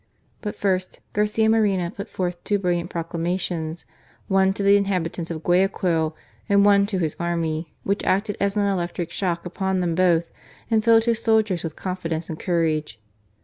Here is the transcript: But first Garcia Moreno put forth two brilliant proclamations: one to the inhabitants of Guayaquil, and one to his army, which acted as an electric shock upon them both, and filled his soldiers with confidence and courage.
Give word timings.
But 0.41 0.55
first 0.55 0.99
Garcia 1.13 1.47
Moreno 1.47 1.91
put 1.91 2.09
forth 2.09 2.43
two 2.43 2.57
brilliant 2.57 2.89
proclamations: 2.89 3.85
one 4.27 4.51
to 4.53 4.63
the 4.63 4.75
inhabitants 4.75 5.29
of 5.29 5.43
Guayaquil, 5.43 6.15
and 6.49 6.65
one 6.65 6.87
to 6.87 6.97
his 6.97 7.15
army, 7.19 7.75
which 7.83 8.03
acted 8.03 8.35
as 8.39 8.57
an 8.57 8.63
electric 8.65 9.11
shock 9.11 9.45
upon 9.45 9.79
them 9.79 9.93
both, 9.93 10.31
and 10.71 10.83
filled 10.83 11.05
his 11.05 11.21
soldiers 11.21 11.61
with 11.63 11.75
confidence 11.75 12.29
and 12.29 12.39
courage. 12.39 12.99